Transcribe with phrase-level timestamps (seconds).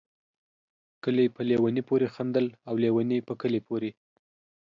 [1.03, 3.91] کلي په ليوني پوري خندل، او ليوني په کلي پوري